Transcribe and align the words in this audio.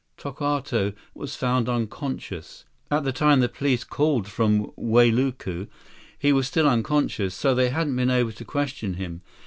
Tokawto 0.17 0.95
was 1.13 1.35
found 1.35 1.69
unconscious. 1.69 2.65
At 2.89 3.03
the 3.03 3.11
time 3.11 3.39
the 3.39 3.47
police 3.47 3.83
called 3.83 4.27
from 4.27 4.71
Wailuku, 4.75 5.67
he 6.17 6.33
was 6.33 6.47
still 6.47 6.67
unconscious, 6.67 7.35
so 7.35 7.53
they 7.53 7.69
hadn't 7.69 7.95
been 7.95 8.09
able 8.09 8.31
to 8.31 8.43
question 8.43 8.95
him. 8.95 9.21